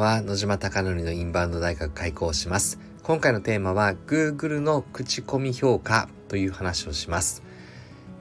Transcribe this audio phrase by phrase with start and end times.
[0.00, 2.78] は野島貴則のインバウンド大学開校します。
[3.02, 7.42] 今回のテーマは Google の口コミ評価という話をします。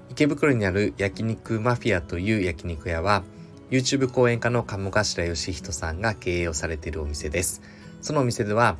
[0.09, 3.23] 池袋にある焼肉マフィアという焼肉屋は
[3.71, 7.61] YouTube 講演家の鴨頭義人さんが経営をされているお店です。
[8.01, 8.75] そのお店では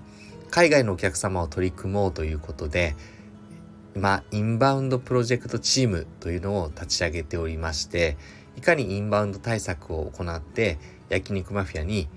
[0.49, 2.97] 海外のお客様を取り組もうということで
[3.95, 8.17] 今インバウンドプロジェクトチームというのを立ち上げておりまして
[8.57, 10.77] いかにインバウンド対策を行って
[11.07, 12.09] 焼肉マフィアに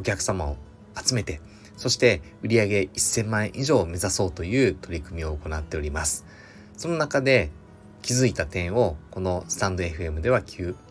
[0.00, 0.56] お客様を
[0.96, 1.40] 集めて
[1.80, 6.26] そして売上1000万円以上を目指そうという取り組みを行っております。
[6.76, 7.50] その中で
[8.02, 10.42] 気づいた点をこのスタンド FM では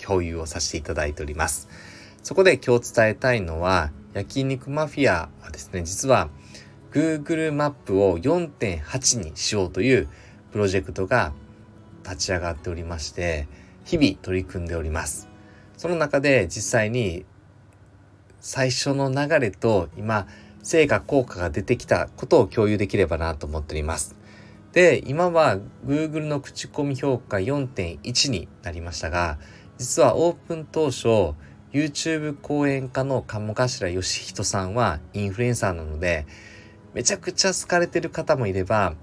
[0.03, 1.69] 共有をさせていただいております。
[2.23, 6.29] そこで今日伝えたいのは焼肉マフィアはですね実は
[6.91, 10.09] Google マップを4.8にしようという
[10.51, 11.33] プロジェクトが
[12.03, 13.47] 立ち上がっておりまして
[13.85, 15.29] 日々取り組んでおります。
[15.77, 17.25] その中で実際に
[18.41, 20.27] 最初の流れと今
[20.63, 24.15] 成果効果が出てきたことを共有できればなと思っております。
[24.71, 29.39] で今は Google の口コミ評価4.1になりましたが
[29.77, 31.33] 実はオープン当初
[31.73, 36.27] YouTube 講演家の鴨頭義人さんはインフルエンサーなので
[36.93, 38.93] めちゃくちゃ好かれてる方もいれば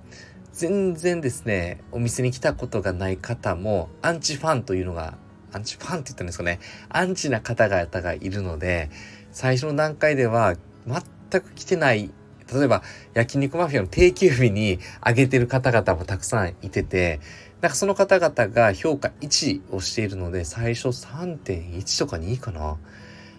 [0.53, 5.19] 全然ですねお店に来たことがない方もアンチファンというのが
[5.53, 8.91] アンチファンって言ったんですかねアンチな方々がいるので
[9.37, 10.55] 最初の段階では
[10.87, 12.11] 全く来てない
[12.51, 17.21] 例えば焼肉マフィアの定休日に上げてる方々もたくさんいてて
[17.61, 22.79] なんかその方々が評価1をしているので最初3.1とか2かな。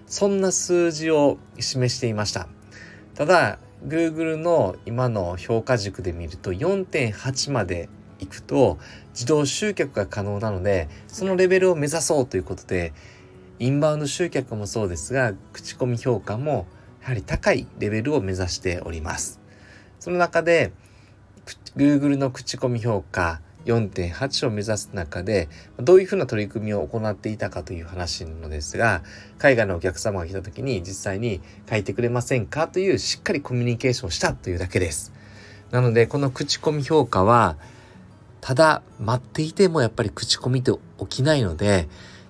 [0.06, 2.48] そんな数字を示していました。
[3.16, 8.78] ただ Google の今の評価軸で見ると4.8までいくと
[9.14, 12.94] 自動集客が可能なのでそのレベルを目指そうということで
[13.60, 16.68] インバウンド集客もそうですが口コミ評価も
[17.02, 19.40] やはり高いレベルを目指しております。
[20.00, 20.72] その中で
[21.76, 29.02] Google の口コミ評価4.8を目指す中でどういうふうな取り組みを行っていたかという話なのですが
[29.40, 35.12] 海外のお客様が来た時に実際に書いてくれませんかというしっかりコミュニケーションをしたというだけです。
[35.72, 37.58] なのでこの口コミ評価は
[38.40, 41.90] ただ待っていてもやっぱり口コミって起きないので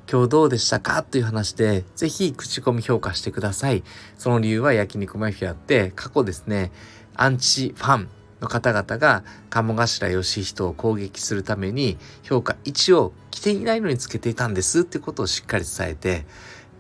[0.10, 1.04] 今日どうでしたか？
[1.04, 3.84] という話で、ぜひ口コミ評価してください。
[4.18, 6.72] その理由は焼肉マフィアって過去ですね、
[7.14, 8.10] アンチファン
[8.40, 16.26] の方々が鴨頭義人を攻撃するために評価1を来ていないのにつけていたんですってことをしっかり伝えて、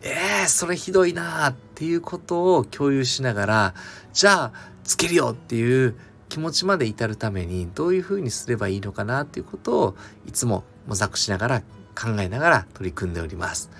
[0.03, 3.73] えー、それひどいなーっていうことを共有しながら、
[4.13, 4.51] じゃあ
[4.85, 5.95] つけるよっていう
[6.29, 9.95] 気持ちまで至るためにどういうふうにすればいいのかなっていうことを
[10.25, 11.63] いつも模索しながら
[11.97, 13.71] 考えながら取り組んでおります。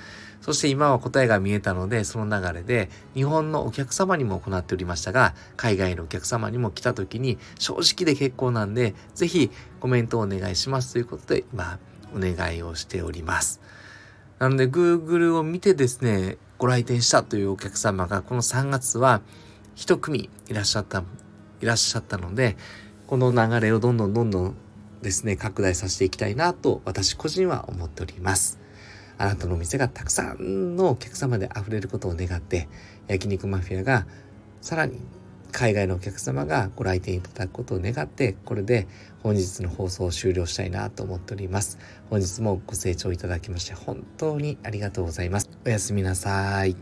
[0.42, 9.52] そして今は答えが見えたので、その流れで日本のお客様にも行っておりましたが、海外のお客様にも来た時に正直で結構なんで、ぜひ
[9.82, 11.80] コメントをお願いしますということで、今
[12.16, 13.60] お願いをしております。
[14.40, 19.22] なので Google を見てですね、ご来店したというお客様がこの3月は
[19.76, 21.04] 一組いらっしゃった、
[21.62, 22.56] いらっしゃったので、
[23.06, 24.56] この流れをどんどんどんどん
[25.02, 28.60] ですね、拡大させていきたいなと私個人は思っております。
[29.18, 32.68] あなたのお店がたくさんのお客様で溢れることを願って、
[33.08, 34.06] 焼肉マフィアが
[34.62, 35.00] さらに
[35.52, 38.88] 海外のお客様がご来店いただくことを願って、これで
[39.24, 41.80] 本日の放送を終了したいなと思っております。
[42.10, 45.50] 本日もご清聴いただきまして本当にありがとうございます。
[45.66, 46.76] おやすみなさい。